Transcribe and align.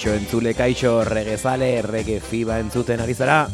kaixo 0.00 0.16
entzule 0.16 0.54
kaixo 0.56 1.04
regezale 1.04 1.82
rege 1.82 2.22
fiba 2.24 2.56
entzuten 2.58 3.02
ari 3.04 3.12
zara. 3.12 3.50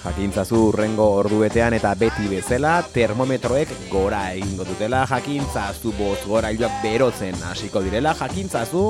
Jakintzazu 0.00 0.62
urrengo 0.70 1.10
orduetean 1.18 1.76
eta 1.76 1.92
beti 1.92 2.24
bezala 2.30 2.78
termometroek 2.94 3.74
gora 3.92 4.32
egingo 4.32 4.64
dutela. 4.64 5.04
Jakintzazu 5.10 5.92
boz 5.98 6.22
gora 6.24 6.54
joak 6.56 6.80
berotzen 6.80 7.36
hasiko 7.44 7.84
direla. 7.84 8.14
Jakintzazu 8.16 8.86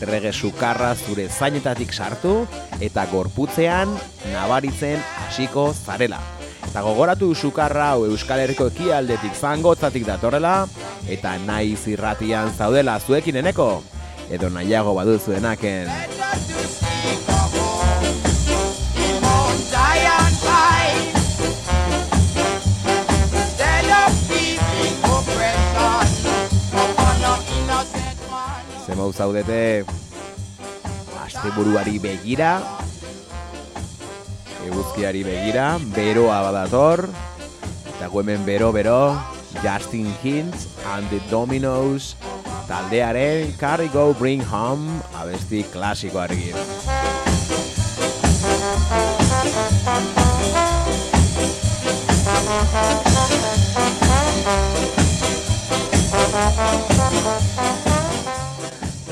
rege 0.00 0.32
sukarra 0.32 0.94
zure 0.96 1.28
zainetatik 1.28 1.92
sartu 1.92 2.46
eta 2.80 3.04
gorputzean 3.12 3.92
nabaritzen 4.32 4.96
hasiko 5.26 5.74
zarela. 5.74 6.22
Eta 6.72 6.80
gogoratu 6.80 7.26
sukarra 7.36 7.90
hau 7.92 8.06
Euskal 8.08 8.40
Herriko 8.40 8.70
ekialdetik 8.70 9.34
fangotzatik 9.36 10.06
datorrela, 10.06 10.64
eta 11.04 11.34
naiz 11.44 11.82
zirratian 11.84 12.48
zaudela 12.56 12.94
zuekin 12.96 13.36
eneko, 13.42 13.82
edo 14.32 14.48
nahiago 14.48 14.94
badu 14.96 15.18
zuenaken. 15.20 15.92
Zemau 28.86 29.12
zaudete, 29.12 29.84
asteburuari 31.26 32.00
begira, 32.00 32.62
eguzkiari 34.72 35.20
begira, 35.26 35.76
beroa 35.92 36.40
badator, 36.46 37.04
eta 37.92 38.08
guemen 38.08 38.44
bero 38.46 38.72
bero, 38.72 39.14
Justin 39.60 40.08
Hintz 40.22 40.66
and 40.94 41.08
the 41.10 41.20
Dominoes, 41.30 42.16
taldearen 42.68 43.52
Carry 43.60 43.88
Go 43.92 44.14
Bring 44.14 44.40
Home, 44.40 44.88
abesti 45.20 45.62
klasiko 45.68 46.24
argi. 46.24 46.52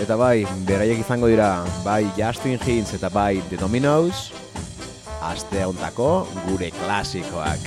Eta 0.01 0.17
bai, 0.17 0.47
beraiek 0.67 1.05
izango 1.05 1.29
dira, 1.29 1.61
bai 1.85 2.07
Justin 2.17 2.57
Hintz 2.65 2.97
eta 2.97 3.12
bai 3.12 3.43
The 3.51 3.61
Dominoes, 3.61 4.31
aste 5.31 5.62
hontako 5.62 6.27
gure 6.47 6.71
klasikoak. 6.75 7.61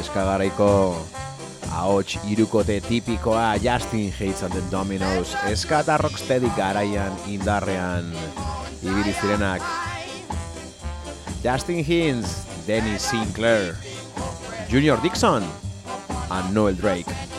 Eskagaraiko 0.00 0.70
ahots 1.70 2.18
irukote 2.28 2.80
tipikoa 2.80 3.56
Justin 3.62 4.12
Hates 4.12 4.42
and 4.42 4.52
the 4.54 4.62
Dominoes 4.70 5.36
eskata 5.50 5.98
rocksteady 5.98 6.48
garaian 6.56 7.12
indarrean 7.28 8.12
ibili 8.82 9.14
zirenak 9.20 9.62
Justin 11.42 11.84
Hines, 11.84 12.46
Dennis 12.66 13.02
Sinclair, 13.02 13.74
Junior 14.70 14.96
Dixon, 15.02 15.42
and 16.30 16.54
Noel 16.54 16.74
Drake. 16.74 17.31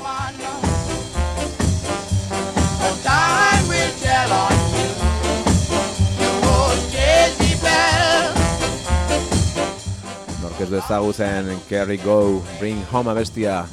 ez 10.63 10.69
du 10.69 10.77
ezagutzen 10.77 11.50
Carry 11.69 11.98
Go, 11.98 12.42
Bring 12.60 12.86
Home 12.92 13.12
abestia. 13.12 13.65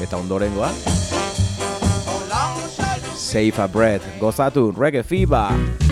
Eta 0.00 0.16
ondorengoa 0.16 0.70
Save 3.16 3.58
a 3.58 3.68
breath, 3.68 4.06
gozatu, 4.20 4.70
reggae 4.72 5.02
fever 5.02 5.52
Save 5.52 5.87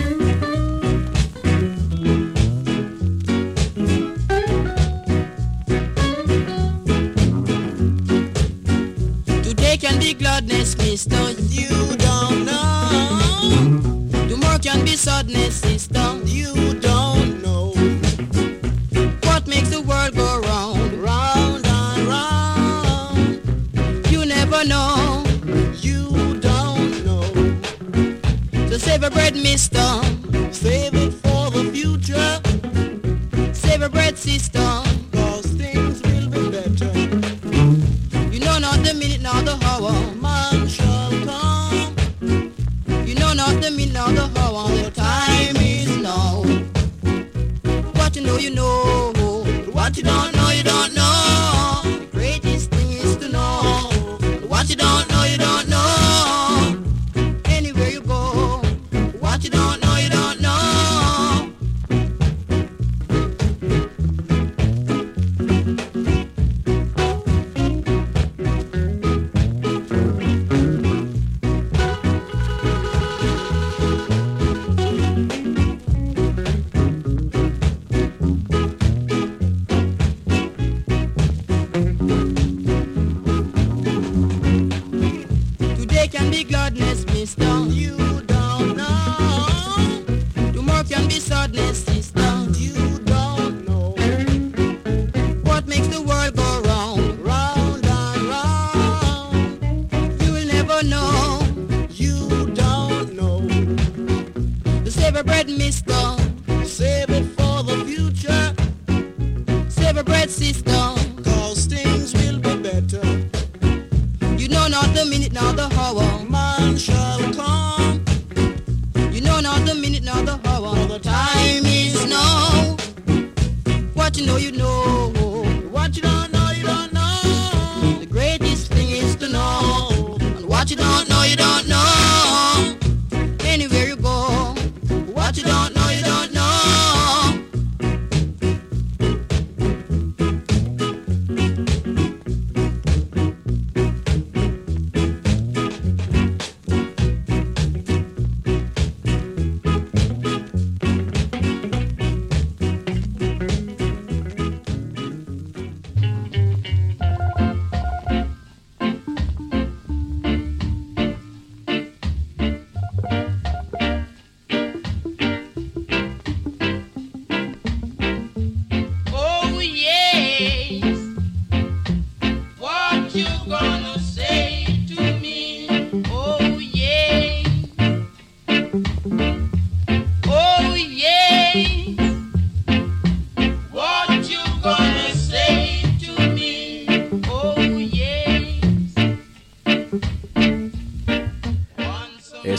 can 86.07 86.31
be 86.31 86.43
gladness, 86.43 87.05
mister. 87.07 87.56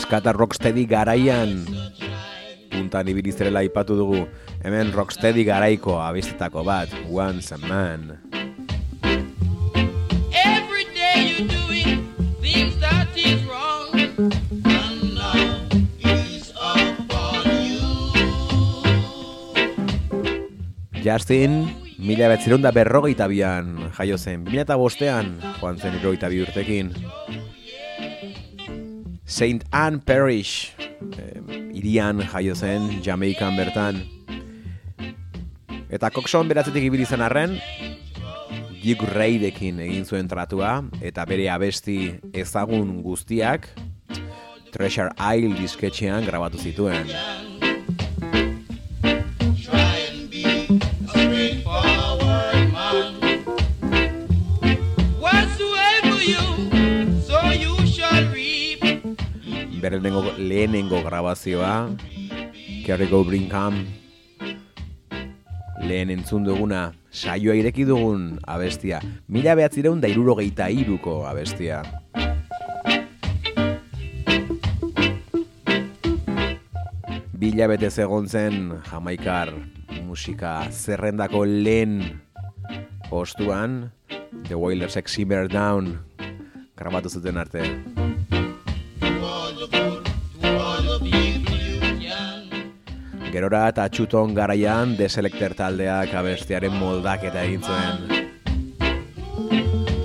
ska 0.09 0.23
eta 0.23 0.33
rocksteady 0.33 0.87
garaian. 0.89 1.67
Puntan 2.73 3.11
ibilizerela 3.13 3.61
aipatu 3.61 3.93
dugu. 3.93 4.23
Hemen 4.65 4.89
rocksteady 4.97 5.45
garaiko 5.45 5.99
abistetako 6.01 6.65
bat 6.65 6.89
Once 7.13 7.53
a 7.53 7.59
Man. 7.69 8.17
Every 10.33 10.89
day 10.97 11.29
you're 11.29 11.45
doing 11.45 12.09
things 12.41 12.81
that 12.81 13.13
is 13.13 13.45
wrong. 13.45 13.93
Justin, 21.05 21.69
mila 22.01 22.33
betzerunda 22.33 22.73
berrogeita 22.73 23.29
bian, 23.29 23.93
jaio 23.93 24.17
zen, 24.17 24.49
mila 24.49 24.65
eta 24.65 24.81
bostean, 24.81 25.37
joan 25.61 25.77
zen 25.77 26.01
irogeita 26.01 26.33
bi 26.33 26.41
urtekin. 26.49 26.97
Saint 29.29 29.63
Anne 29.71 30.01
Parish, 30.01 30.73
eh, 31.21 31.37
irian 31.77 32.23
jaio 32.33 32.55
zen, 32.57 32.89
Jamaikan 33.05 33.59
bertan. 33.61 34.01
Eta 35.93 36.09
kokson 36.09 36.49
beratzetik 36.49 36.89
ibili 36.89 37.05
izan 37.05 37.21
arren, 37.21 37.59
Duke 38.81 39.05
Raydekin 39.13 39.83
egin 39.85 40.09
zuen 40.09 40.31
tratua, 40.33 40.79
eta 41.05 41.27
bere 41.29 41.51
abesti 41.53 42.15
ezagun 42.33 43.03
guztiak, 43.05 43.69
Treasure 44.73 45.13
Isle 45.21 45.61
disketxean 45.61 46.25
grabatu 46.25 46.61
zituen. 46.65 47.13
bere 59.89 60.01
lehenengo 60.37 61.01
grabazioa 61.01 61.89
Kerry 62.85 63.07
Go 63.09 63.25
Brinkam 63.25 63.87
lehen 65.81 66.11
entzun 66.13 66.45
duguna 66.45 66.93
saioa 67.09 67.55
ireki 67.57 67.87
dugun 67.89 68.39
abestia. 68.45 69.01
Mila 69.29 69.55
behatzireun 69.57 70.03
da 70.03 70.11
irurogeita 70.13 70.69
iruko 70.69 71.23
abestia. 71.25 71.81
Bila 77.39 77.69
betez 77.73 77.97
egon 78.05 78.29
zen 78.29 78.75
Jamaikar 78.91 79.55
musika 80.05 80.67
zerrendako 80.69 81.47
lehen 81.47 82.21
postuan 83.09 83.87
The 84.49 84.59
Wailers 84.59 85.01
Eximer 85.01 85.49
Down 85.49 85.97
grabatu 86.77 87.09
zuten 87.09 87.41
arte. 87.41 87.65
Gerora 93.29 93.67
eta 93.69 93.85
txuton 93.93 94.31
garaian 94.33 94.95
deselekter 94.97 95.53
taldeak 95.57 96.15
abestiaren 96.17 96.73
moldaketa 96.73 97.43
egin 97.45 97.61
zuen. 97.61 97.99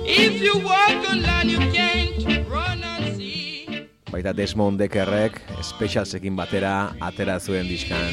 If 0.04 0.42
you 0.44 0.60
walk 0.60 1.08
on 1.08 1.24
you 1.48 1.58
can't 1.72 2.20
run 2.50 2.84
on 2.84 3.16
sea. 3.16 3.88
Baita 4.12 4.34
Desmond 4.36 4.78
Deckerrek 4.78 5.40
specialsekin 5.64 6.36
batera 6.36 6.92
atera 7.00 7.38
zuen 7.40 7.64
diskan. 7.64 8.12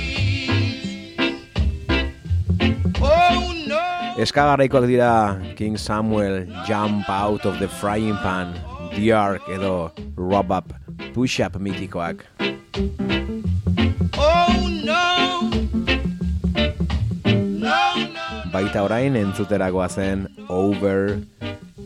Oh 3.03 3.51
no. 3.67 3.83
Eskagaraikoak 4.15 4.87
dira 4.87 5.11
King 5.59 5.75
Samuel 5.75 6.47
Jump 6.63 7.09
Out 7.09 7.45
of 7.45 7.59
the 7.59 7.67
Frying 7.67 8.15
Pan, 8.23 8.55
The 8.95 9.11
Ark 9.11 9.43
edo 9.51 9.91
Rob 10.15 10.51
Up, 10.51 10.71
Push 11.13 11.41
Up 11.43 11.59
mitikoak. 11.59 12.23
Baita 18.61 18.83
orain 18.85 19.15
entzuteragoa 19.17 19.87
zen 19.89 20.27
Over 20.47 21.17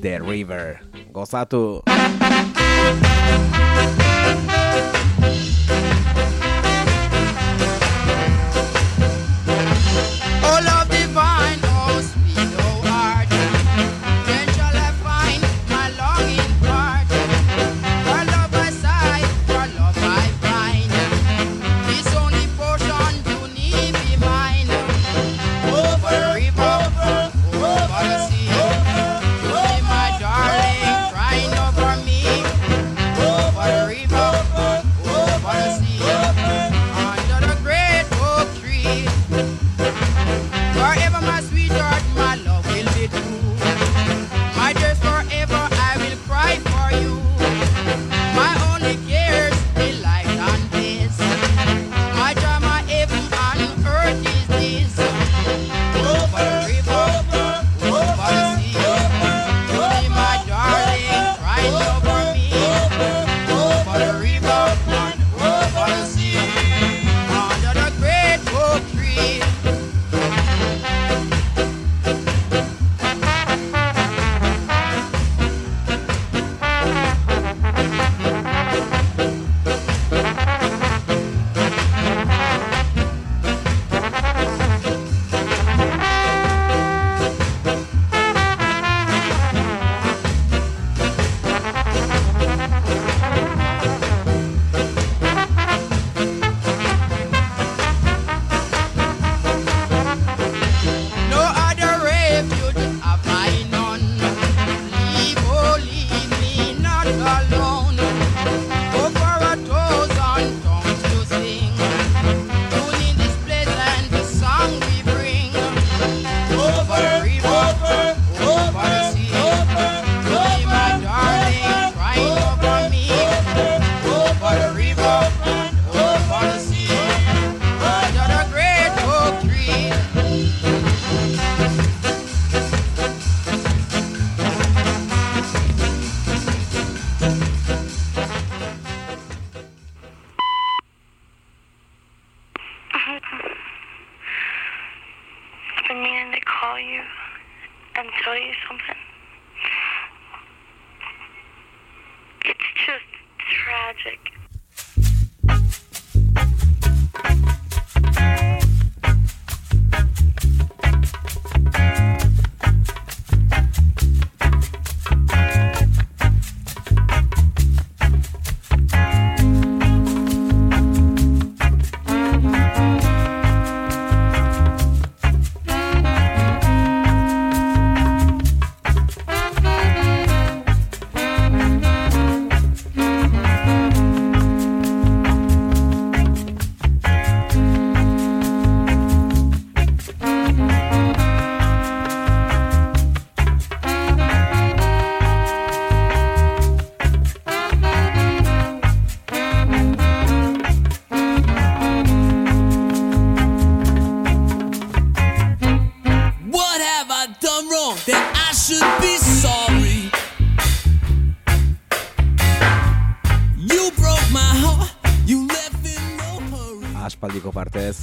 the 0.02 0.20
River. 0.20 0.82
Gozatu! 1.16 1.80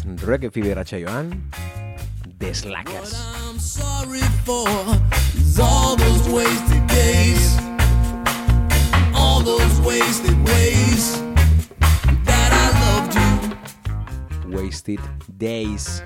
Partez, 0.02 0.26
reggae 0.26 0.50
fiberatxa 0.50 0.99
joan, 0.99 1.42
What 1.50 2.38
deslakers. 2.38 3.14
I'm 3.47 3.59
sorry 3.59 4.21
for 4.44 4.68
is 5.37 5.59
all 5.59 5.97
those 5.97 6.28
wasted 6.28 6.87
days, 6.87 7.59
all 9.14 9.40
those 9.40 9.80
wasted 9.80 10.37
ways 10.49 11.21
that 12.25 12.50
I 12.52 12.66
loved 12.85 13.14
you. 13.14 14.56
Wasted 14.56 15.00
Days. 15.38 16.02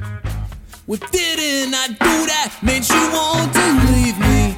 Well, 0.87 1.01
didn't 1.11 1.75
I 1.75 1.89
do 1.89 2.27
that? 2.31 2.53
Made 2.63 2.89
you 2.89 3.11
want 3.13 3.53
to 3.53 3.67
leave 3.91 4.19
me. 4.19 4.57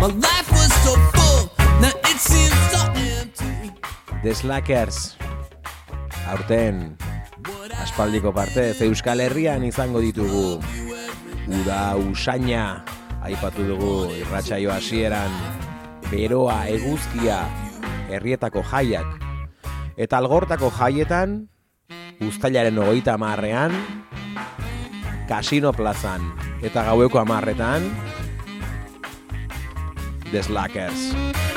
My 0.00 0.06
life 0.06 0.50
was 0.52 0.72
so 0.84 0.94
full, 1.14 1.52
now 1.80 1.92
it 2.04 2.18
seems 2.18 2.58
so 2.70 2.80
empty. 2.94 3.72
The 4.22 4.34
Slackers. 4.34 5.16
Aurten, 6.26 6.96
aspaldiko 7.82 8.32
parte, 8.34 8.74
ze 8.74 8.86
Euskal 8.86 9.20
Herrian 9.20 9.64
izango 9.64 10.00
ditugu. 10.02 10.58
Uda 11.46 11.96
usaina, 11.96 12.84
aipatu 13.22 13.66
dugu 13.68 13.92
irratsaio 14.16 14.72
hasieran. 14.74 15.30
Beroa, 16.10 16.64
eguzkia, 16.70 17.44
herrietako 18.10 18.64
jaiak. 18.72 19.06
Eta 19.96 20.18
algortako 20.18 20.70
jaietan, 20.74 21.38
uztailaren 22.20 22.78
hogeita 22.78 23.14
amarrean, 23.14 23.74
Kasino 25.26 25.72
plazan. 25.74 26.22
Eta 26.62 26.84
gaueko 26.86 27.18
amarretan, 27.18 27.90
The 30.30 30.42
Slackers. 30.42 31.55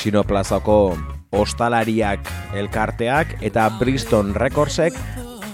Kasino 0.00 0.22
plazako 0.24 0.96
ostalariak 1.36 2.24
elkarteak 2.56 3.34
eta 3.44 3.66
Bristol 3.76 4.30
Recordsek 4.32 4.94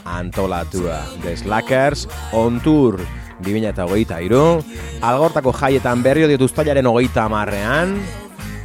antolatua. 0.07 1.01
The 1.19 1.33
Slackers 1.35 2.05
on 2.31 2.61
tour 2.63 3.01
2023, 3.43 5.03
algortako 5.03 5.51
jaietan 5.51 6.07
berrio 6.07 6.31
ditu 6.31 6.47
uztailaren 6.47 6.87
hogeita 6.87 7.25
amarrean, 7.27 7.99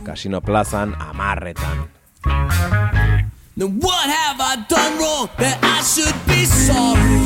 Kasino 0.06 0.38
plazan 0.46 0.94
amarretan. 1.02 1.90
What 3.58 4.06
have 4.06 4.38
I 4.38 4.62
done 4.70 5.02
wrong 5.02 5.30
that 5.42 5.58
I 5.66 5.82
should 5.82 6.14
be 6.30 6.46
sorry? 6.46 7.18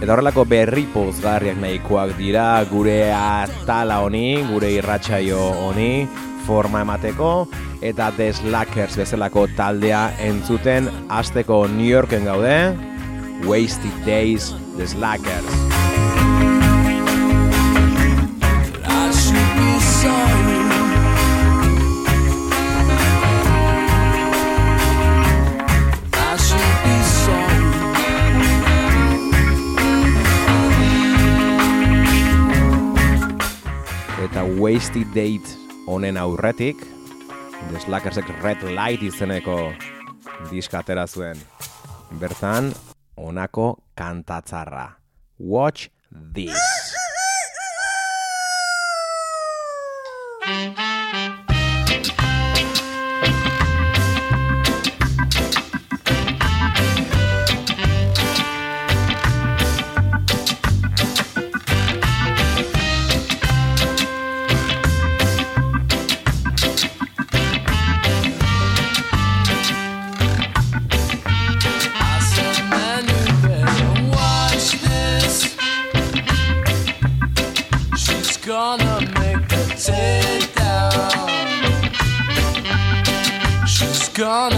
Eta 0.00 0.08
horrelako 0.08 0.46
berri 0.48 0.86
pozgarriak 0.88 1.60
nahikoak 1.60 2.16
dira 2.16 2.64
gure 2.72 3.12
atala 3.12 4.00
honi, 4.00 4.40
gure 4.48 4.72
irratsaio 4.72 5.52
honi, 5.66 6.08
forma 6.46 6.80
emateko, 6.86 7.48
eta 7.82 8.12
The 8.16 8.32
Slackers 8.32 8.96
bezalako 8.96 9.46
taldea 9.58 10.08
entzuten 10.22 10.88
azteko 11.08 11.66
New 11.68 11.90
Yorken 11.90 12.24
gaude, 12.24 12.76
Wasted 13.46 14.04
Days, 14.06 14.54
The 14.78 14.86
Slackers. 14.86 15.66
Wasted 34.56 35.06
Date 35.12 35.65
honen 35.86 36.16
aurretik, 36.16 36.76
The 37.70 37.80
Slackersek 37.80 38.28
Red 38.42 38.62
Light 38.74 39.02
izeneko 39.06 39.72
diska 40.50 40.82
atera 40.82 41.06
zuen. 41.06 41.40
Bertan, 42.20 42.72
honako 43.16 43.78
kantatzarra. 43.94 44.88
Watch 45.38 45.88
this. 46.34 46.58
gone 84.16 84.55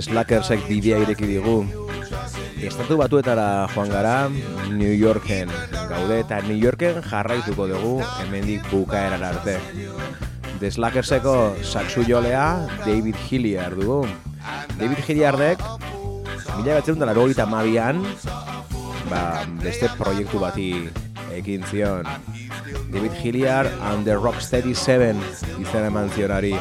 Slackersek 0.00 0.64
bidea 0.68 0.98
ireki 1.04 1.28
digu. 1.28 1.58
Estatu 2.60 2.96
batuetara 3.00 3.68
joan 3.74 3.88
gara, 3.92 4.28
New 4.68 4.92
Yorken 4.92 5.48
gaude, 5.90 6.20
eta 6.20 6.40
New 6.46 6.56
Yorken 6.56 7.00
jarraituko 7.04 7.66
dugu 7.70 7.94
hemendik 8.20 8.64
bukaeran 8.70 9.24
arte. 9.24 9.58
The 10.60 10.70
Slackerseko 10.70 11.56
saxu 11.64 12.04
jolea 12.04 12.66
David 12.84 13.16
Hilliard 13.28 13.80
dugu. 13.80 14.02
David 14.80 15.00
Hilliardek, 15.06 15.62
mila 16.58 16.78
batzen 16.78 16.96
dut 16.96 17.08
larogeita 17.08 17.46
mabian, 17.48 18.02
ba, 19.10 19.44
beste 19.64 19.88
proiektu 20.00 20.40
bati 20.40 20.70
ekin 21.36 21.64
zion. 21.68 22.08
David 22.90 23.12
Hilliard 23.22 23.70
and 23.92 24.04
the 24.04 24.16
Rocksteady 24.18 24.74
Seven 24.74 25.20
izan 25.60 25.86
eman 25.88 26.10
zionari. 26.16 26.56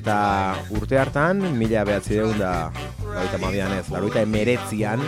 Eta 0.00 0.56
urte 0.72 0.96
hartan, 0.96 1.42
mila 1.58 1.82
behatzi 1.84 2.16
deun 2.16 2.38
da, 2.40 2.70
laroita 3.04 3.40
mabian 3.42 3.74
ez, 3.76 3.84
laroita 3.92 4.22
emeretzian, 4.24 5.02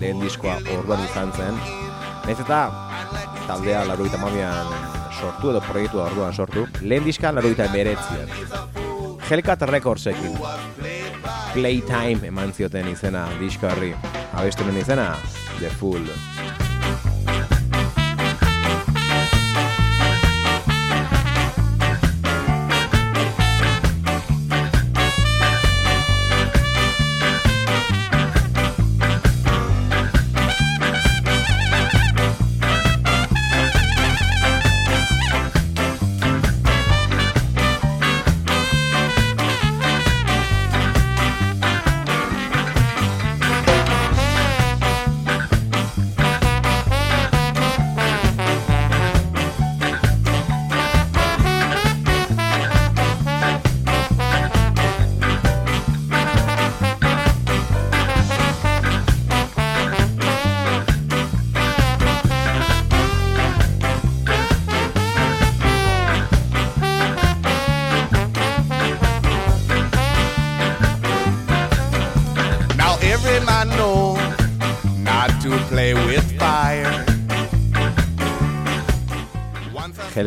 lehen 0.00 0.22
diskoa 0.24 0.54
orduan 0.78 1.02
izan 1.04 1.34
zen. 1.36 1.58
Naiz 2.24 2.38
eta 2.40 2.62
taldea 3.44 3.82
laroita 3.90 4.20
mabian 4.22 4.72
sortu 5.18 5.52
edo 5.52 5.60
proiektua 5.68 6.08
orduan 6.08 6.32
sortu, 6.32 6.64
lehen 6.80 7.04
diska 7.04 7.34
laroita 7.34 7.68
emeretzian. 7.68 8.32
Hellcat 9.28 9.68
Recordsekin, 9.68 10.40
Playtime 11.52 12.32
eman 12.32 12.56
zioten 12.56 12.88
izena 12.88 13.26
disko 13.36 13.68
horri. 13.68 13.92
Abestunen 14.32 14.80
izena, 14.80 15.10
The 15.58 15.76
Fool. 15.76 16.08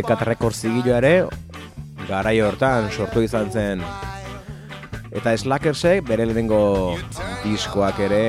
Hellcat 0.06 0.22
Records 0.22 0.60
zigilo 0.62 0.92
ere, 0.94 1.26
garai 2.06 2.36
hortan 2.46 2.92
sortu 2.94 3.24
izan 3.26 3.48
zen. 3.50 3.80
Eta 5.10 5.32
Slackersek 5.34 6.04
bere 6.06 6.28
lehenengo 6.30 6.94
diskoak 7.42 8.04
ere 8.06 8.20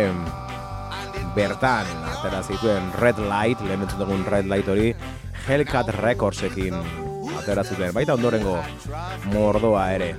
bertan 1.37 1.91
atera 2.15 2.41
zituen 2.41 2.89
Red 2.97 3.21
Light, 3.29 3.61
lehen 3.61 3.85
entzun 3.85 4.01
dugun 4.01 4.25
Red 4.25 4.49
Light 4.49 4.71
hori, 4.73 4.95
Hellcat 5.45 5.93
Recordsekin 5.99 6.79
atera 7.43 7.61
zuten. 7.61 7.93
Baita 7.93 8.17
ondorengo 8.17 8.57
mordoa 9.35 9.85
ere. 9.99 10.15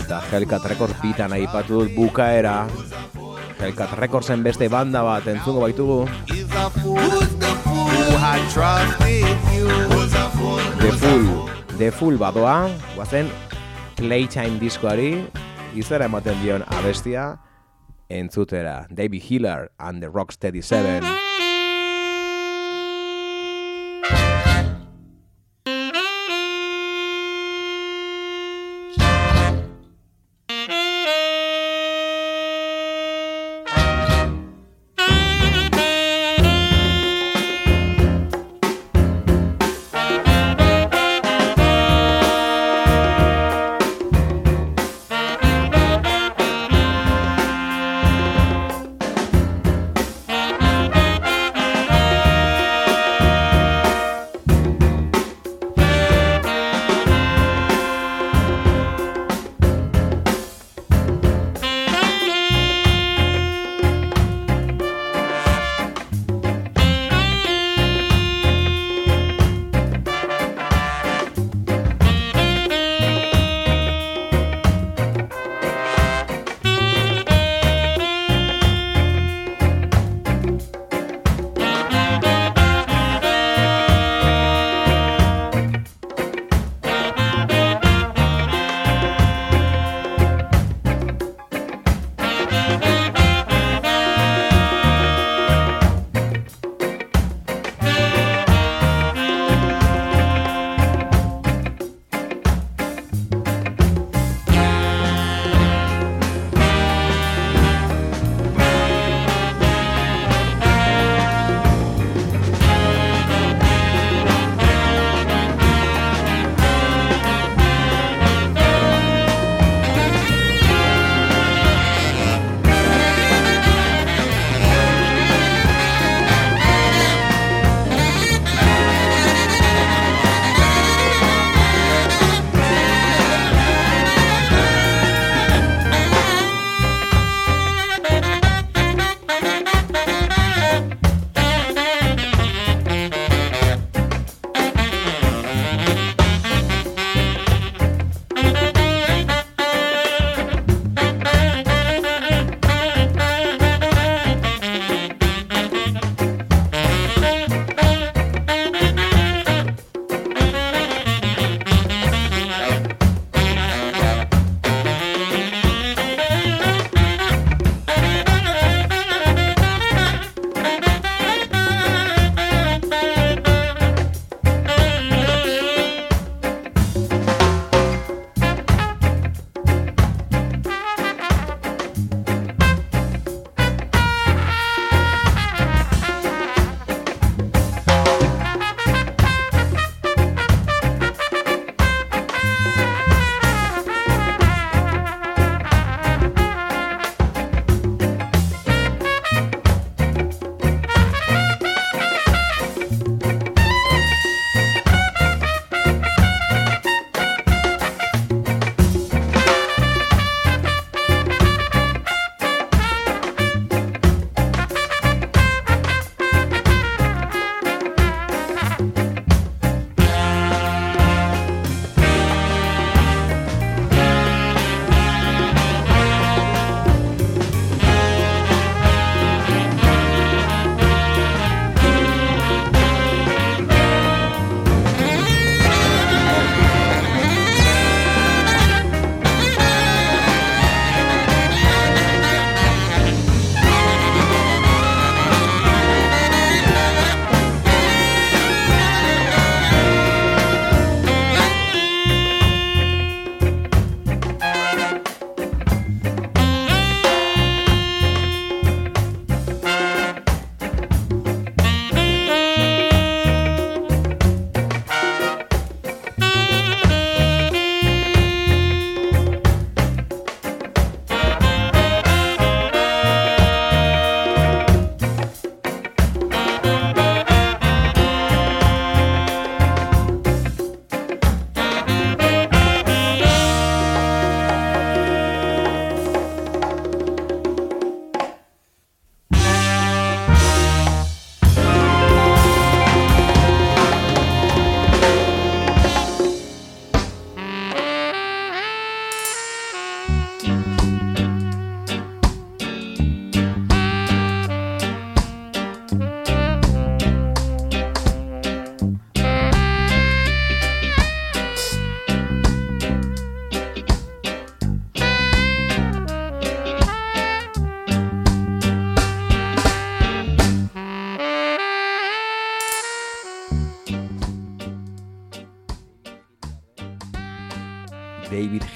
Eta 0.00 0.24
Hellcat 0.32 0.72
Records 0.72 0.96
bitan 1.04 1.36
aipatu 1.36 1.84
dut 1.84 1.92
bukaera. 2.00 2.62
Hellcat 3.64 3.92
Recordsen 3.96 4.42
beste 4.44 4.66
banda 4.68 5.00
bat 5.06 5.28
entzungo 5.30 5.62
baitugu. 5.62 6.02
Fool. 6.70 6.96
The 6.96 7.54
fool? 7.64 8.18
Fool? 10.98 11.50
The 11.78 11.90
Full 11.90 12.18
badoa, 12.18 12.70
guazen 12.94 13.28
Playtime 13.96 14.58
diskoari, 14.62 15.26
izera 15.74 16.06
ematen 16.08 16.40
dion 16.42 16.64
abestia, 16.78 17.38
entzutera, 18.08 18.86
David 18.94 19.22
Hiller 19.22 19.70
and 19.78 20.02
the 20.02 20.08
Rocksteady 20.08 20.62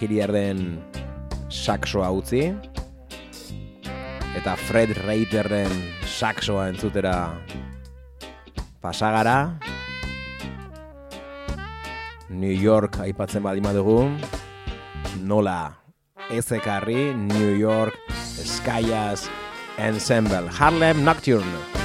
Seven. 0.09 0.19
Hilliarden 0.19 0.81
saxoa 1.51 2.09
utzi, 2.11 2.55
eta 4.39 4.57
Fred 4.57 4.97
Reiterren 5.05 5.69
saxoa 6.07 6.69
entzutera 6.73 7.37
pasagara, 8.81 9.59
New 12.31 12.57
York 12.57 13.01
aipatzen 13.05 13.43
baldin 13.45 13.69
badugu, 13.69 14.09
nola 15.21 15.77
ez 16.31 16.47
ekarri 16.53 17.13
New 17.13 17.59
York 17.59 17.99
Skyas 18.17 19.29
Ensemble, 19.77 20.49
Harlem 20.49 21.05
Nocturne. 21.05 21.78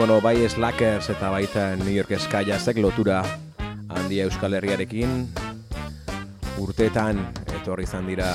Bueno, 0.00 0.18
bai 0.22 0.48
Slackers 0.48 1.10
eta 1.12 1.28
baita 1.28 1.76
New 1.76 1.92
York 1.92 2.08
Skyasek 2.16 2.78
lotura 2.80 3.18
handia 3.92 4.24
Euskal 4.24 4.54
Herriarekin 4.56 5.26
urteetan 6.56 7.20
etorri 7.58 7.84
izan 7.84 8.08
dira 8.08 8.30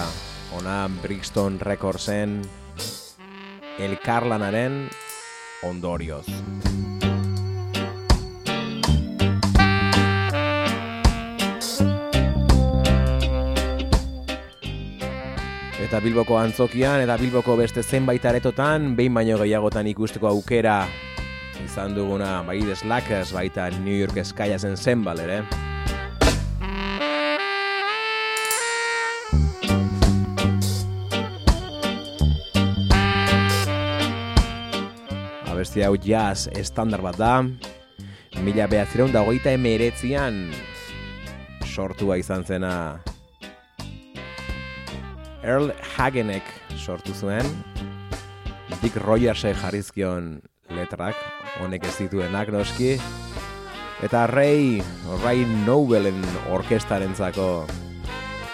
ona 0.53 0.83
Brixton 1.01 1.57
Recordsen 1.57 2.35
elkarlanaren 3.81 4.75
ondorioz. 5.65 6.27
Eta 15.81 16.03
Bilboko 16.05 16.37
antzokian 16.37 17.01
eta 17.01 17.17
Bilboko 17.17 17.57
beste 17.57 17.81
zenbait 17.81 18.21
aretotan 18.21 18.93
behin 18.93 19.17
baino 19.17 19.41
gehiagotan 19.41 19.89
ikusteko 19.95 20.29
aukera 20.29 20.77
izan 21.63 21.95
duguna 21.95 22.41
bai 22.43 22.59
The 22.63 22.75
Slackers 22.75 23.31
baita 23.35 23.69
New 23.79 23.95
York 23.95 24.17
Skyasen 24.25 24.75
zenbal 24.75 25.19
ere. 25.23 25.43
Abesti 35.51 35.85
hau 35.85 35.95
jazz 35.95 36.49
estandar 36.53 37.03
bat 37.05 37.19
da. 37.19 37.33
Mila 38.43 38.67
behatzireun 38.67 39.13
da 39.13 39.23
hogeita 39.23 39.53
emeretzian 39.55 40.49
sortua 41.75 42.17
izan 42.19 42.43
zena 42.47 42.73
Earl 45.43 45.71
Hagenek 45.95 46.43
sortu 46.75 47.13
zuen 47.13 47.47
Dick 48.81 48.95
Rogersek 49.03 49.57
jarrizkion 49.61 50.37
letrak 50.75 51.34
honek 51.63 51.87
ez 51.87 51.95
dituenak 51.99 52.51
noski 52.53 52.95
eta 54.03 54.25
Ray 54.27 54.81
Ray 55.23 55.45
Nobelen 55.65 56.19
orkestarentzako 56.51 57.49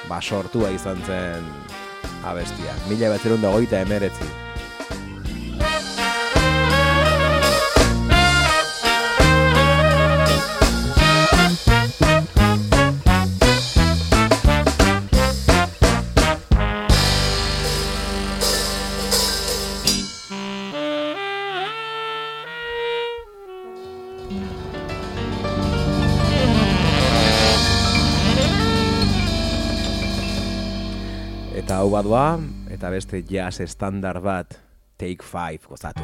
ba 0.09 0.21
sortua 0.21 0.69
izan 0.75 1.01
zen 1.07 1.45
abestia. 2.27 2.75
Mila 2.89 3.09
behatzireun 3.09 3.41
da 3.41 3.53
hogeita 3.55 3.81
emeretzi 3.81 4.50
Badoa, 32.11 32.39
eta 32.67 32.89
beste 32.91 33.21
jazz 33.23 33.61
estandar 33.63 34.19
bat, 34.19 34.57
Take 34.99 35.23
Five 35.23 35.63
gozatu. 35.63 36.03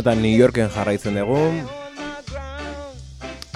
Eta 0.00 0.14
New 0.16 0.32
Yorken 0.32 0.70
jarraitzen 0.72 1.16
dugu. 1.20 1.38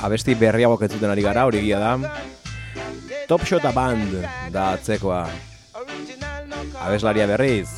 Abesti 0.04 0.34
berriagoak 0.36 0.84
entzuten 0.86 1.10
ari 1.10 1.24
gara, 1.24 1.46
hori 1.48 1.62
egia 1.62 1.80
da. 1.80 2.14
Top 3.28 3.44
Shota 3.48 3.72
Band 3.72 4.18
da 4.52 4.74
atzekoa. 4.76 5.24
Abeslaria 6.84 7.26
berriz. 7.26 7.68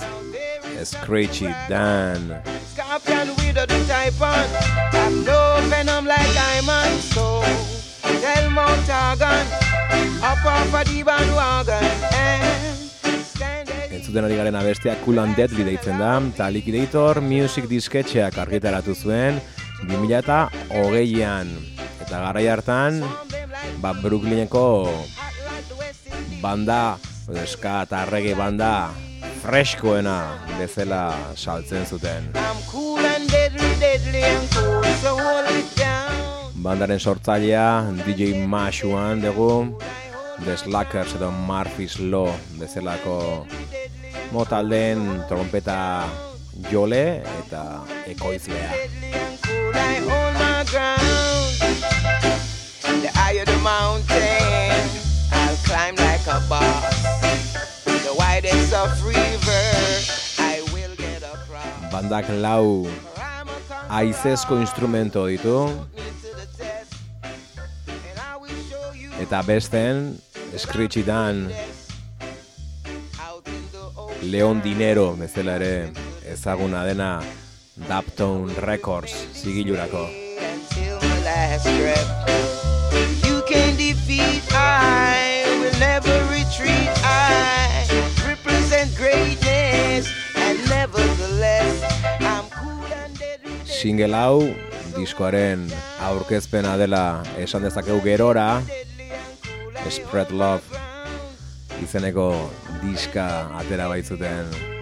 Screechy 0.82 1.48
Dan. 1.68 2.42
Scorpion 2.74 3.28
with 3.38 3.54
the 3.54 3.66
type 3.88 4.20
on. 4.20 4.48
Have 4.92 5.14
no 5.24 5.58
venom 5.70 6.06
like 6.06 6.34
diamond. 6.34 7.00
So 7.00 7.42
tell 8.02 8.50
Mount 8.50 8.90
Argon. 8.90 9.46
Up 10.22 10.44
off 10.44 10.74
of 10.74 10.84
the 10.88 11.02
bandwagon. 11.02 11.95
Entzuten 14.16 14.32
ari 14.32 14.38
garen 14.40 14.56
abestia 14.56 14.94
Cool 15.04 15.18
and 15.20 15.36
Deadly 15.36 15.60
deitzen 15.66 15.98
da, 16.00 16.14
eta 16.24 16.46
Liquidator 16.48 17.18
Music 17.20 17.66
disketxeak 17.68 18.38
argitaratu 18.40 18.94
zuen 18.96 19.36
2008an. 19.90 21.50
Eta 22.00 22.20
garai 22.22 22.46
hartan, 22.48 23.02
ba, 23.82 23.90
Brooklyneko 23.92 24.88
banda, 26.40 26.96
eska 27.42 27.82
eta 27.84 28.06
reggae 28.08 28.32
banda 28.38 28.88
freskoena 29.42 30.16
bezala 30.56 31.12
saltzen 31.36 31.84
zuten. 31.84 32.32
Bandaren 36.64 37.04
sortzailea 37.04 37.68
DJ 38.00 38.32
Mashuan 38.48 39.20
dugu, 39.20 39.76
The 40.40 40.56
Slackers 40.56 41.14
edo 41.20 41.30
Murphy's 41.32 42.00
Law 42.00 42.32
bezalako 42.56 43.44
motaldeen 44.32 45.22
trompeta 45.28 46.08
jole 46.70 47.22
eta 47.44 47.80
ekoizlea. 48.06 48.70
The 53.02 53.10
higher 53.14 53.44
the 53.44 53.58
mountain, 53.58 54.88
I'll 55.32 55.56
climb 55.64 55.96
like 55.96 56.26
a 56.26 56.40
boss. 56.48 56.96
The 57.84 58.14
widest 58.18 58.72
of 58.72 58.90
river, 59.04 59.66
I 60.38 60.62
will 60.72 60.94
get 60.96 61.22
across. 61.22 61.92
Bandak 61.92 62.28
lau 62.42 62.86
aizezko 63.88 64.58
instrumento 64.60 65.26
ditu, 65.26 65.68
to 65.68 66.30
the 66.34 66.46
test. 66.56 66.94
Leon 74.26 74.60
Dinero 74.60 75.14
bezala 75.14 75.54
ere 75.54 75.92
ezaguna 76.26 76.82
dena 76.84 77.22
Daptone 77.88 78.52
Records 78.60 79.14
zigilurako. 79.34 80.08
You 83.26 83.42
can 83.48 83.76
defeat, 83.76 84.42
I 84.52 85.44
will 85.60 85.78
never 85.78 86.16
retreat. 86.30 86.90
I 87.04 87.86
represent 88.26 88.90
greatness, 88.96 90.10
and 90.34 90.58
nevertheless, 90.68 91.82
I'm 92.20 92.46
cool 92.50 92.82
and. 92.90 93.14
Single 93.64 94.14
hau 94.14 94.42
diskoaren 94.96 95.70
aurkezpena 96.00 96.76
dela 96.78 97.22
esan 97.38 97.62
dezakegu 97.62 98.00
gerora 98.02 98.62
Spread 99.86 100.32
Love 100.34 100.64
izeneko 101.82 102.50
diska 102.82 103.26
atera 103.60 103.88
baitzuten 103.92 104.75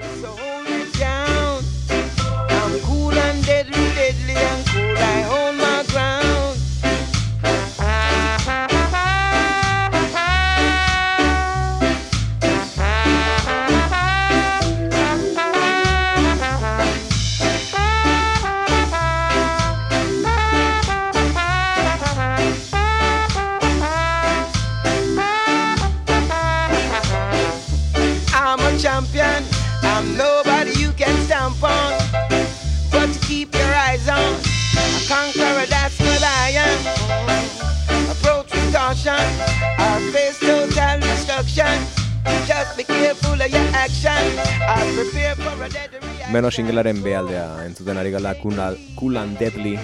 Meno 46.35 46.51
singelaren 46.51 46.99
bealdea 46.99 47.62
entzuten 47.62 47.95
ari 48.01 48.11
gala 48.11 48.35
Cool 48.35 49.16
and- 49.16 49.39
Deadly 49.39 49.78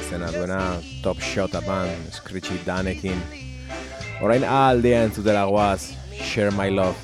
izena 0.00 0.30
duena 0.32 0.80
Top 1.02 1.20
Shot 1.20 1.52
Band 1.66 2.10
Screechy 2.10 2.58
Danekin. 2.64 3.20
Orain 4.22 4.42
A 4.42 4.70
aldea 4.70 5.02
entzutera 5.04 5.44
goaz 5.44 5.90
Share 6.24 6.50
My 6.50 6.70
Love 6.70 6.96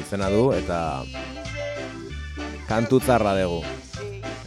izena 0.00 0.30
du 0.30 0.52
eta 0.52 1.02
kantu 2.68 3.00
tzarra 3.00 3.34
dugu. 3.42 3.64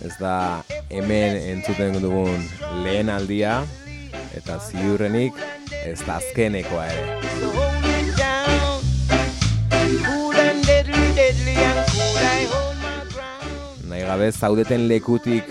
Ez 0.06 0.16
da 0.20 0.64
hemen 0.90 1.36
entzuten 1.36 2.00
dugun 2.02 2.48
lehen 2.86 3.10
aldia 3.10 3.66
eta 4.34 4.58
ziurrenik 4.60 5.34
ez 5.84 6.00
da 6.08 6.16
azkenekoa 6.16 6.88
ere 6.88 7.71
gabe 14.12 14.28
zaudeten 14.32 14.90
lekutik 14.90 15.48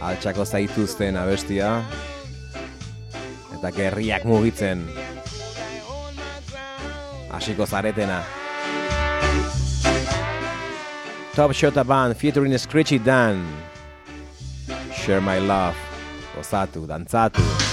altxako 0.00 0.46
zaituzten 0.46 1.18
abestia. 1.20 1.82
Eta 3.58 3.72
gerriak 3.76 4.24
mugitzen. 4.24 4.86
Hasiko 7.28 7.66
zaretena. 7.66 8.22
Top 11.36 11.52
Shot 11.52 11.76
Band 11.84 12.16
featuring 12.16 12.56
Screechy 12.58 12.98
Dan. 12.98 13.44
Share 14.96 15.20
My 15.20 15.38
Love. 15.38 15.76
Gozatu, 16.36 16.86
dantzatu 16.86 17.67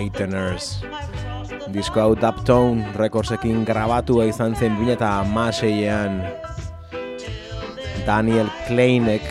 Frighteners. 0.00 0.80
Disko 1.68 2.00
hau 2.00 2.12
Daptone 2.16 2.88
Recordsekin 2.96 3.66
grabatua 3.68 4.24
izan 4.30 4.56
zen 4.56 4.78
bine 4.78 4.94
eta 4.96 5.10
amaseian 5.20 6.22
Daniel 8.06 8.48
Kleinek 8.64 9.28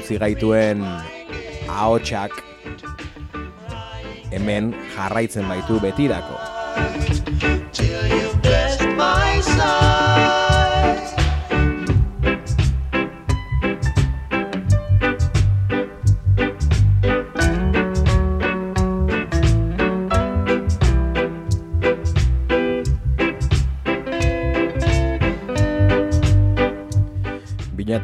utzi 0.00 0.18
gaituen 0.18 0.82
ahotsak 1.70 2.34
hemen 4.34 4.74
jarraitzen 4.96 5.46
baitu 5.46 5.78
betirako. 5.78 6.47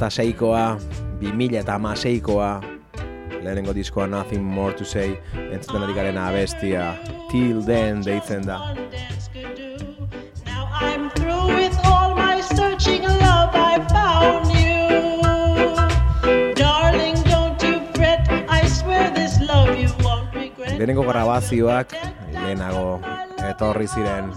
2006koa, 0.05 0.79
2006koa, 1.21 2.65
lehenengo 3.41 3.75
diskoa 3.75 4.07
Nothing 4.07 4.43
More 4.43 4.75
To 4.75 4.85
Say, 4.85 5.17
entzuten 5.51 5.83
ari 5.83 5.95
garen 5.95 6.19
abestia, 6.19 6.95
Till 7.31 7.63
Then 7.63 8.05
deitzen 8.05 8.47
da. 8.47 8.75
Now 10.45 10.69
I'm 10.73 11.11
through 11.11 11.57
with 11.57 11.79
all 11.85 12.15
my 12.15 12.43
searching 12.43 13.03
love, 13.03 13.55
I 13.55 13.81
found 13.89 14.47
you. 14.53 14.85
Darling, 16.55 17.17
don't 17.25 17.63
you 17.63 17.81
fret, 17.95 18.29
I 18.49 18.67
swear 18.69 19.11
this 19.15 19.41
love 19.41 19.79
you 19.79 19.89
won't 20.05 20.35
regret. 20.35 20.79
Lehenengo 20.79 21.03
grabazioak, 21.09 21.97
lehenago, 22.33 23.01
etorri 23.49 23.89
ziren 23.89 24.33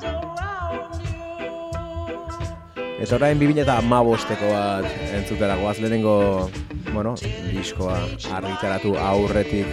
Eta 2.98 3.14
orain 3.16 3.38
2000 3.38 3.62
eta 3.62 3.78
amabosteko 3.78 4.48
bat 4.50 4.86
entzutera 5.14 5.56
goaz 5.60 5.78
lehenengo, 5.78 6.50
bueno, 6.90 7.14
diskoa 7.52 8.00
argitaratu 8.40 8.96
aurretik 8.98 9.70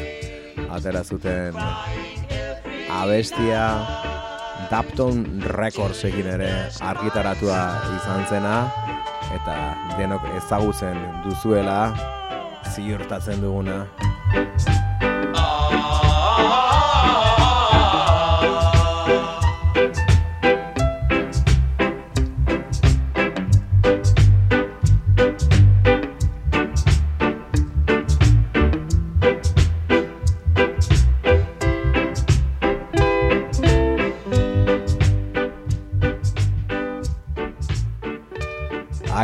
atera 0.69 1.01
zuten 1.05 1.57
abestia 2.93 3.65
Dapton 4.71 5.25
Records 5.57 6.05
egin 6.11 6.29
ere 6.37 6.51
argitaratua 6.93 7.61
izan 7.97 8.29
zena 8.29 8.55
eta 9.35 9.57
denok 9.97 10.29
ezagutzen 10.37 11.01
duzuela 11.25 11.79
ziurtatzen 12.75 13.41
duguna. 13.41 13.85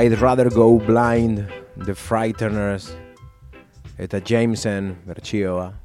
I'd 0.01 0.19
rather 0.19 0.49
go 0.49 0.79
blind, 0.79 1.47
The 1.77 1.93
Frighteners, 1.93 2.97
eta 3.99 4.19
Jameson 4.19 4.97
bertsioa. 5.07 5.80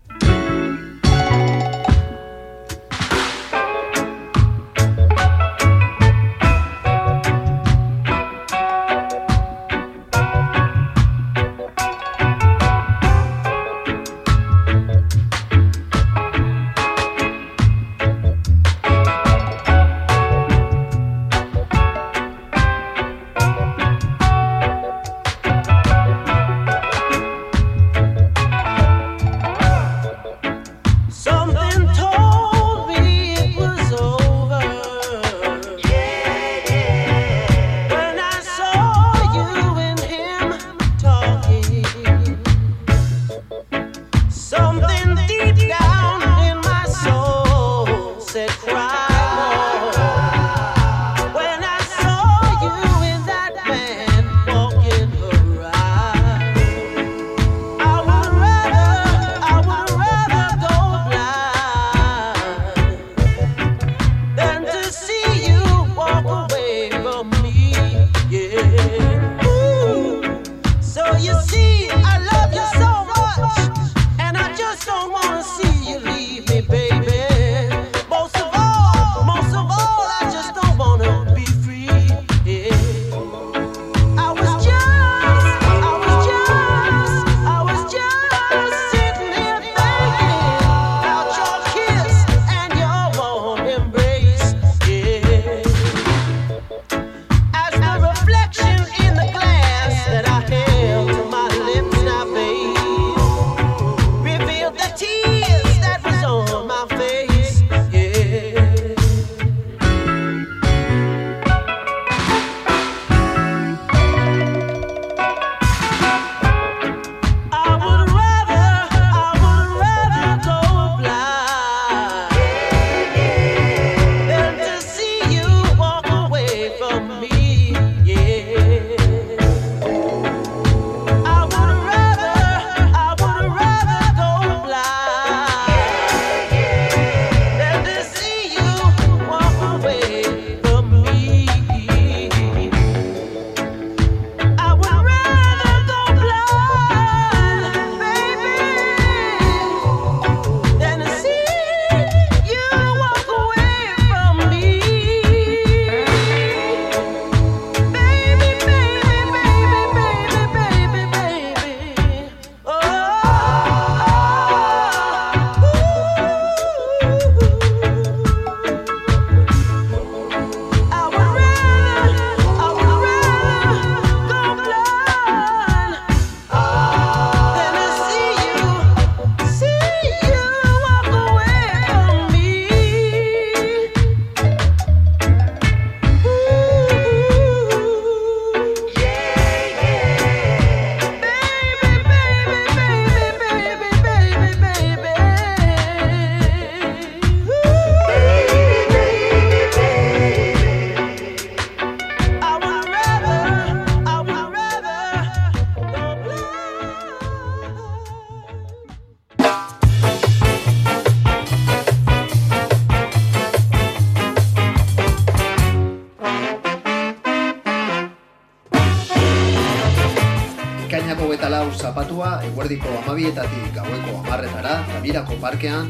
Parkean, 225.45 225.89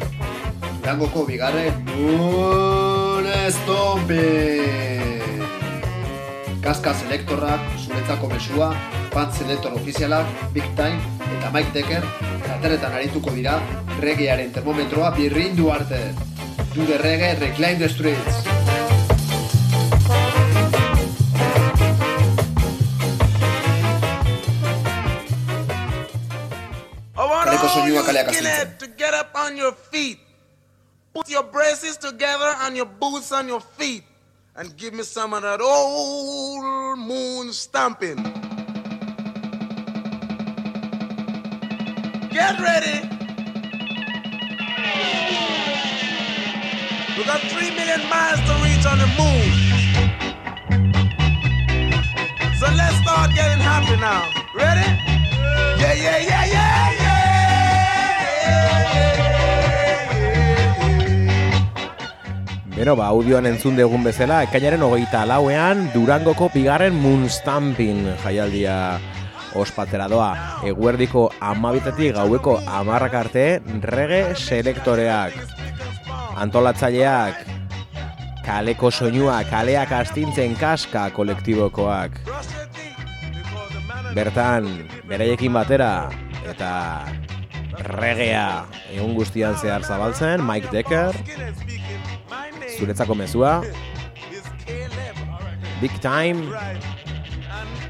Durangoko 0.83 1.23
bigarren 1.23 1.71
Moon 1.95 3.27
Stompin! 3.55 5.31
Kaska 6.65 6.91
selektorrak, 6.99 7.61
zuretzako 7.79 8.27
mesua, 8.33 8.73
fan 9.13 9.31
selektor 9.31 9.77
ofizialak, 9.79 10.27
Big 10.51 10.67
Time 10.75 10.99
eta 11.37 11.53
Mike 11.53 11.71
Decker, 11.77 12.03
kateretan 12.43 12.97
arituko 12.99 13.31
dira, 13.37 13.59
regearen 14.03 14.51
termometroa 14.51 15.13
birrindu 15.15 15.71
arte. 15.71 16.01
Do 16.75 16.83
the 16.83 16.99
reggae, 16.99 17.39
reclaim 17.39 17.79
the 17.79 17.87
streets. 17.87 18.44
Kaleko 28.05 28.27
all 28.27 28.33
soinua 28.33 28.35
you 28.35 28.35
kaleak 28.35 28.35
skinhead 28.35 28.79
to 28.79 28.87
get 28.87 29.13
up 29.13 29.35
on 29.35 29.57
your 29.57 29.71
feet. 29.71 30.19
Put 31.13 31.29
your 31.29 31.43
braces 31.43 31.97
together 31.97 32.53
and 32.61 32.75
your 32.75 32.85
boots 32.85 33.31
on 33.31 33.47
your 33.47 33.61
feet. 33.61 34.03
And 34.55 34.75
give 34.77 34.93
me 34.93 35.03
some 35.03 35.33
of 35.33 35.41
that 35.41 35.59
old 35.61 36.99
moon 36.99 37.51
stamping. 37.53 38.17
Get 42.29 42.59
ready. 42.59 43.09
We 47.17 47.23
got 47.23 47.41
three 47.51 47.71
million 47.71 48.01
miles 48.09 48.39
to 48.47 48.53
reach 48.63 48.85
on 48.85 48.97
the 48.99 49.07
moon. 49.19 49.47
So 52.59 52.65
let's 52.75 52.97
start 53.03 53.33
getting 53.33 53.61
happy 53.63 53.95
now. 53.99 54.29
Ready? 54.53 54.87
Yeah, 55.81 55.93
yeah, 55.93 56.17
yeah, 56.17 56.45
yeah, 56.45 56.91
yeah. 56.99 57.04
Bero, 62.85 62.99
ba, 62.99 63.07
audioan 63.09 63.47
entzun 63.49 63.73
degun 63.79 64.03
bezala, 64.05 64.43
ekainaren 64.45 64.83
hogeita 64.85 65.23
lauean, 65.25 65.79
Durangoko 65.89 66.51
bigarren 66.53 66.93
Moonstampin 67.01 68.03
jaialdia 68.21 68.75
ospatzera 69.57 70.05
doa. 70.05 70.27
Eguerdiko 70.69 71.23
amabitetik 71.41 72.13
gaueko 72.13 72.59
amarrak 72.69 73.17
arte, 73.23 73.45
rege 73.89 74.19
selektoreak. 74.37 75.33
Antolatzaileak, 76.45 77.41
kaleko 78.45 78.93
soinua, 78.93 79.39
kaleak 79.49 79.89
astintzen 80.03 80.53
kaska 80.53 81.07
kolektibokoak. 81.17 82.21
Bertan, 84.13 84.69
beraiekin 85.09 85.57
batera, 85.57 86.11
eta 86.53 86.75
regea 87.97 88.67
egun 88.93 89.17
guztian 89.17 89.57
zehar 89.57 89.81
zabaltzen, 89.81 90.45
Mike 90.45 90.69
Decker, 90.69 91.17
zuretzako 92.77 93.15
mezua, 93.15 93.63
Big 95.81 95.91
Time, 95.99 96.45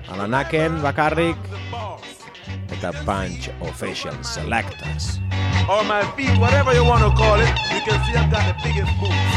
Alanaken 0.09 0.81
bakarrik, 0.81 1.37
eta 2.71 2.91
Punch 3.05 3.49
Official 3.61 4.15
Selectors. 4.23 5.19
Or 5.69 5.83
my 5.83 6.03
feet, 6.15 6.37
whatever 6.37 6.73
you 6.73 6.85
want 6.85 7.01
to 7.01 7.09
call 7.17 7.41
it. 7.41 7.49
You 7.73 7.81
can 7.81 7.97
see 8.05 8.13
I've 8.13 8.29
got 8.29 8.45
the 8.45 8.55
biggest 8.61 8.91
boots. 9.01 9.35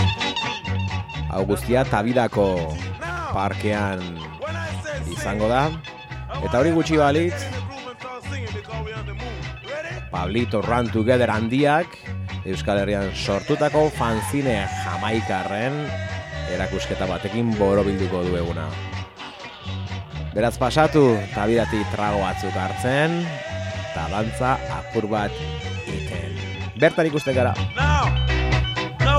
Hau 1.33 1.45
guztia 1.45 1.85
tabidako 1.89 2.77
parkean 3.33 4.01
izango 5.13 5.49
da. 5.49 5.69
Eta 6.45 6.61
hori 6.61 6.73
gutxi 6.77 7.01
balitz, 7.01 7.41
Pablito 10.13 10.61
Run 10.65 10.89
Together 10.93 11.29
handiak, 11.33 11.97
Euskal 12.49 12.79
Herrian 12.81 13.11
sortutako 13.13 13.89
fanzine 13.93 14.63
jamaikarren 14.85 15.75
erakusketa 16.55 17.05
batekin 17.11 17.51
borobilduko 17.59 18.23
du 18.25 18.39
eguna. 18.41 18.65
Beraz 20.33 20.55
pasatu, 20.61 21.03
tabidati 21.35 21.83
trago 21.93 22.23
batzuk 22.23 22.57
hartzen, 22.57 23.21
eta 23.83 24.07
dantza 24.15 24.55
apur 24.79 25.11
bat 25.13 25.35
iten. 25.93 26.41
Bertan 26.81 27.11
ikusten 27.11 27.37
gara. 27.37 27.53
Now, 27.77 28.09
now. 29.05 29.19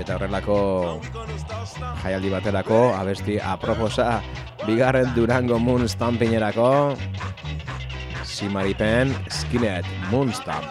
Eta 0.00 0.14
horrelako 0.16 0.56
jaialdi 2.00 2.30
baterako, 2.32 2.78
abesti 2.96 3.36
aproposa, 3.42 4.22
bigarren 4.64 5.10
Durango 5.14 5.58
Moon 5.60 5.84
Stampinerako, 8.40 9.10
Simaripen 9.10 9.14
Skinhead 9.28 9.84
Moon 10.10 10.32
Stamp. 10.32 10.64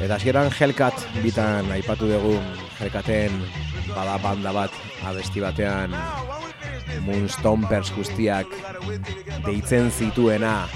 Eta 0.00 0.14
hasieran 0.14 0.50
Hellcat 0.50 1.06
bitan 1.22 1.70
aipatu 1.72 2.08
dugu 2.10 2.38
Hellcaten 2.80 3.32
bada 3.94 4.18
banda 4.18 4.52
bat 4.52 4.72
abesti 5.06 5.40
batean 5.40 5.94
Moon 7.06 7.28
Stompers 7.28 7.92
guztiak 7.94 8.46
deitzen 9.46 9.90
zituena 9.90 10.66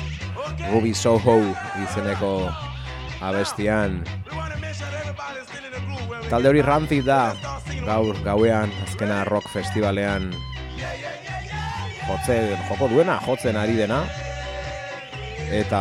Ruby 0.71 0.95
Soho 0.95 1.43
izeneko 1.83 2.49
abestian 3.21 4.05
Talde 6.29 6.51
hori 6.51 6.63
Rancid 6.63 7.07
da. 7.09 7.33
Gaur 7.87 8.19
gauean 8.21 8.73
azkena 8.85 9.23
rock 9.25 9.49
festivalean 9.49 10.29
jotze, 12.09 12.37
joko 12.69 12.89
duena, 12.93 13.17
jotzen 13.25 13.57
ari 13.57 13.79
dena. 13.79 14.03
Eta 15.49 15.81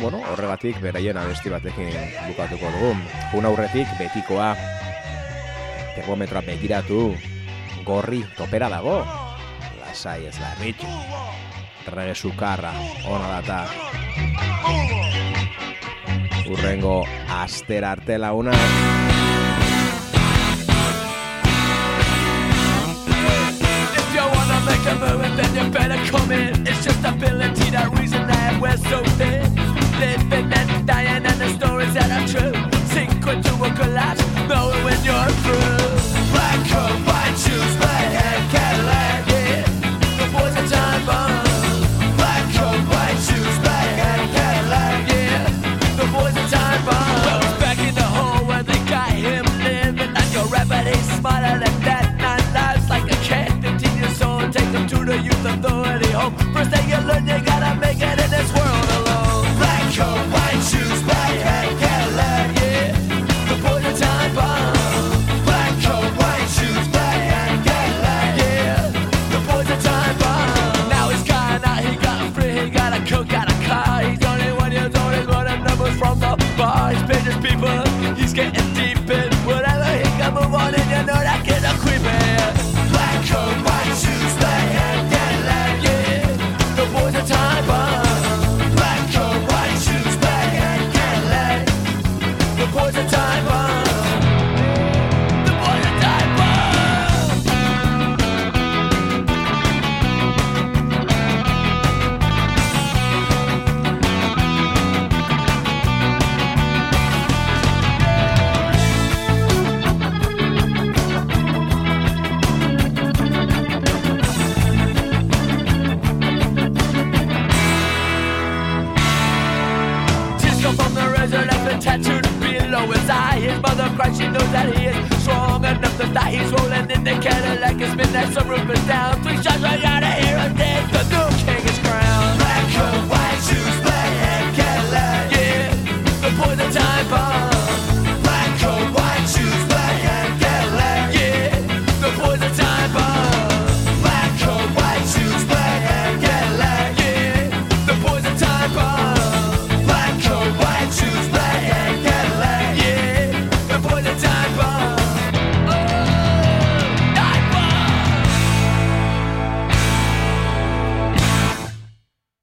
bueno, 0.00 0.18
horregatik 0.32 0.80
beraien 0.82 1.18
abesti 1.18 1.52
batekin 1.52 1.92
bukatuko 2.26 2.72
dugu. 2.74 2.92
Jun 3.30 3.46
aurretik 3.46 3.94
betikoa 3.98 4.56
termometroa 5.94 6.42
begiratu 6.48 7.14
gorri 7.86 8.24
topera 8.36 8.68
dago. 8.72 9.04
Lasai 9.78 10.26
ez 10.26 10.38
larritu 10.42 10.90
rege 11.94 12.14
sukarra 12.14 12.74
ona 13.06 13.38
data. 13.38 13.60
Urrengo 16.50 17.04
aster 17.30 17.84
arte 17.86 18.18
launa 18.18 18.54
wanna 24.98 25.18
make 25.18 25.32
a 25.32 25.36
then 25.36 25.54
you 25.54 25.70
better 25.72 26.10
come 26.10 26.32
in. 26.32 26.66
It's 26.66 26.84
just 26.84 27.04
ability, 27.04 27.70
that 27.70 27.90
reason 27.98 28.26
that 28.26 28.60
we're 28.60 28.76
so 28.76 29.02
thin. 29.18 29.54
Living 29.98 30.52
and 30.52 30.86
dying, 30.86 31.26
and 31.26 31.40
the 31.40 31.48
stories 31.58 31.94
that 31.94 32.10
are 32.10 32.26
true. 32.26 32.54
Sink 32.92 33.26
into 33.26 33.54
a 33.64 33.70
collapse, 33.74 34.24
knowing 34.48 34.84
when 34.84 35.04
you're 35.04 35.30
through. 35.42 35.59
First 56.10 56.70
thing 56.72 56.88
you 56.90 56.98
learn, 57.06 57.24
you 57.26 57.38
gotta 57.44 57.80
make 57.80 57.89